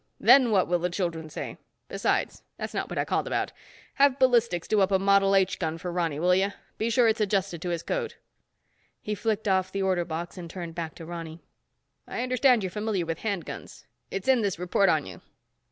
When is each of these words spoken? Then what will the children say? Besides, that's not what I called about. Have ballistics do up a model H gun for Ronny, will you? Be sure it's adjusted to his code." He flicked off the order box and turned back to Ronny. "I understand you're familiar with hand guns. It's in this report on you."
Then 0.19 0.49
what 0.49 0.67
will 0.67 0.79
the 0.79 0.89
children 0.89 1.29
say? 1.29 1.59
Besides, 1.87 2.41
that's 2.57 2.73
not 2.73 2.89
what 2.89 2.97
I 2.97 3.05
called 3.05 3.27
about. 3.27 3.51
Have 3.93 4.17
ballistics 4.17 4.67
do 4.67 4.81
up 4.81 4.89
a 4.91 4.97
model 4.97 5.35
H 5.35 5.59
gun 5.59 5.77
for 5.77 5.91
Ronny, 5.91 6.19
will 6.19 6.33
you? 6.33 6.53
Be 6.79 6.89
sure 6.89 7.07
it's 7.07 7.21
adjusted 7.21 7.61
to 7.61 7.69
his 7.69 7.83
code." 7.83 8.15
He 8.99 9.13
flicked 9.13 9.47
off 9.47 9.71
the 9.71 9.83
order 9.83 10.03
box 10.03 10.39
and 10.39 10.49
turned 10.49 10.73
back 10.73 10.95
to 10.95 11.05
Ronny. 11.05 11.43
"I 12.07 12.23
understand 12.23 12.63
you're 12.63 12.71
familiar 12.71 13.05
with 13.05 13.19
hand 13.19 13.45
guns. 13.45 13.85
It's 14.09 14.27
in 14.27 14.41
this 14.41 14.57
report 14.57 14.89
on 14.89 15.05
you." 15.05 15.21